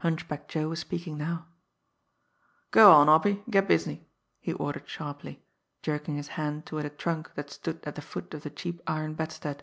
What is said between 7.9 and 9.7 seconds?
the foot of the cheap iron bedstead.